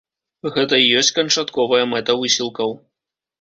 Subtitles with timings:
[0.55, 2.75] Гэта і ёсць канчатковая мэта высілкаў.